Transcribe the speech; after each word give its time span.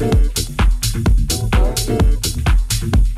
About 0.00 0.24
dying? 1.50 3.09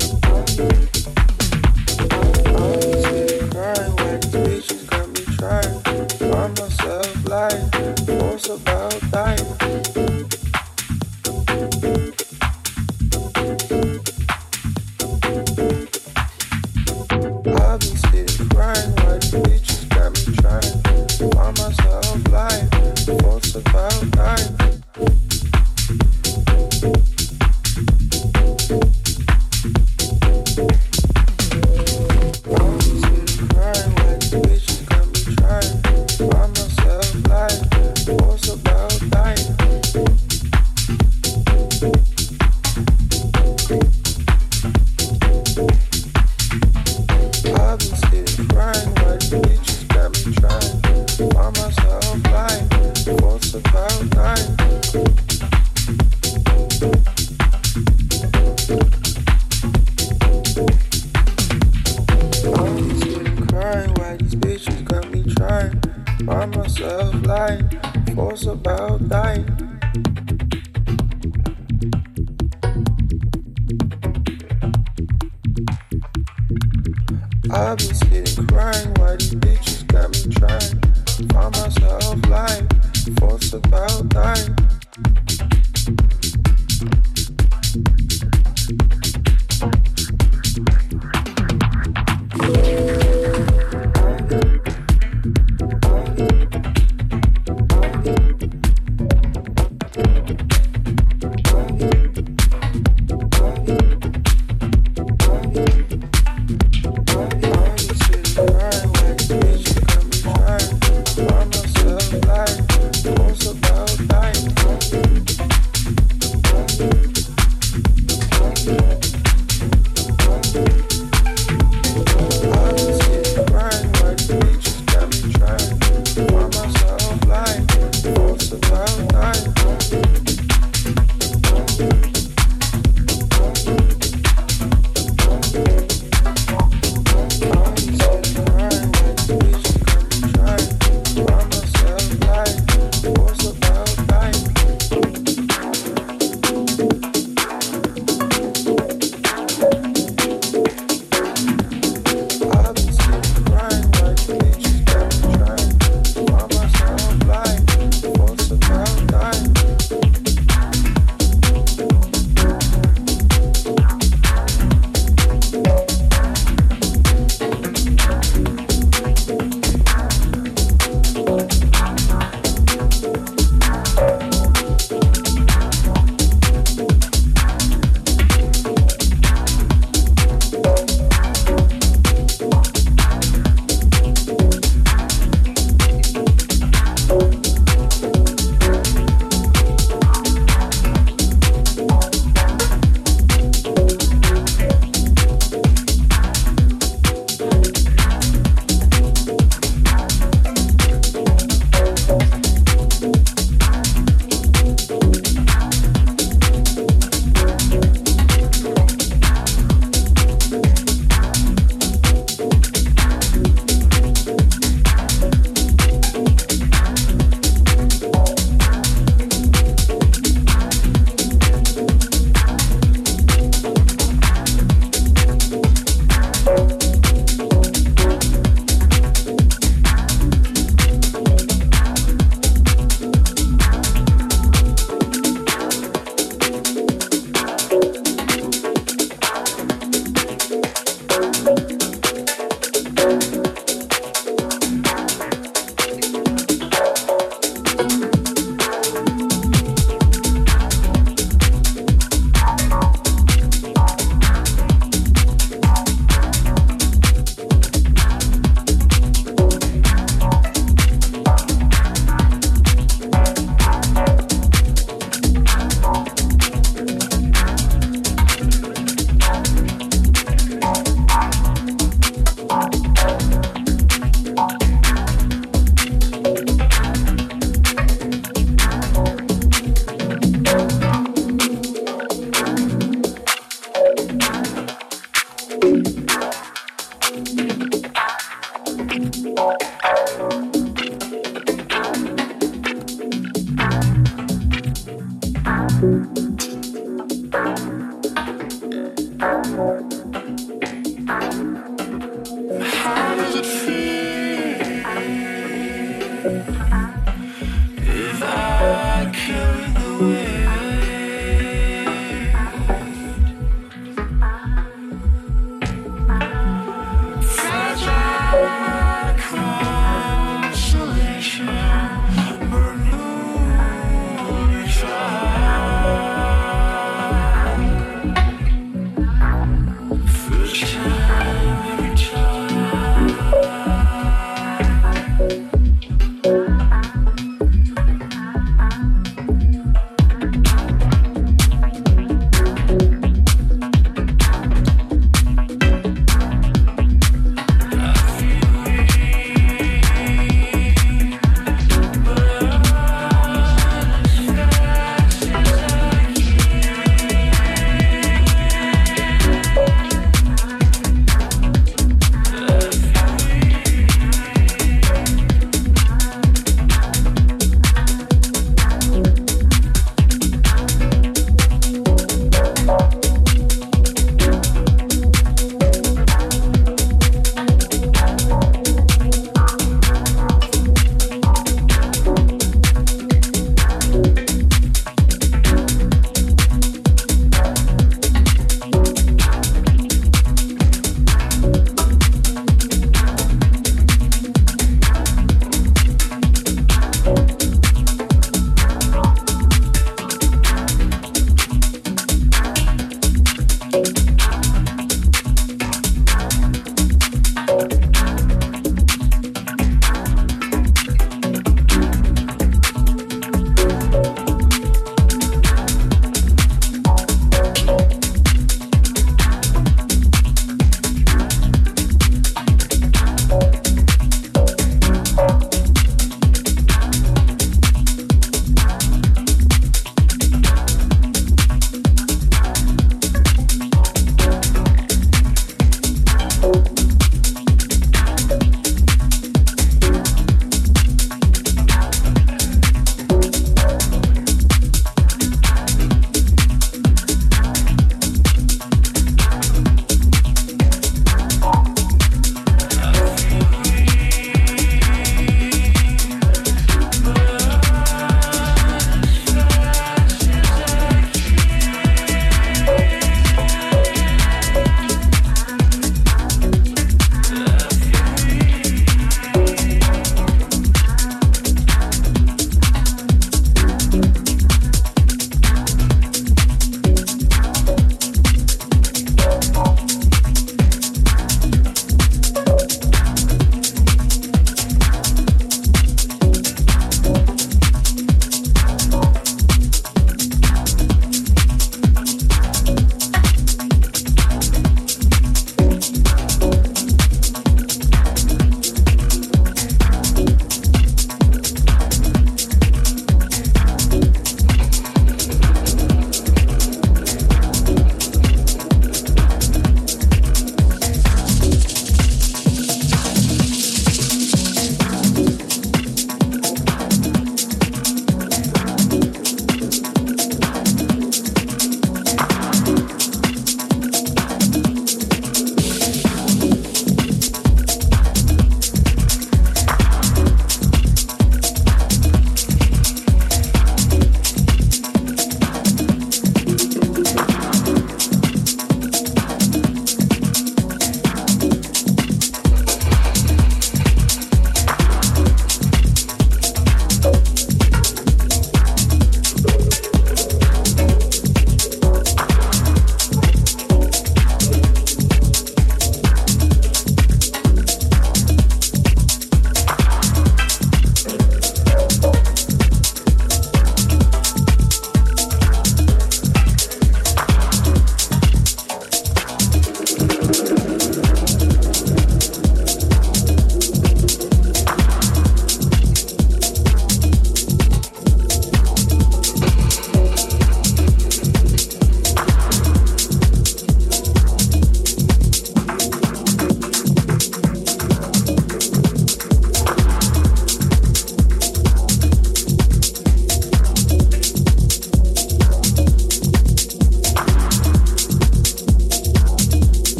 it 303.35 303.45
feel? 303.45 303.82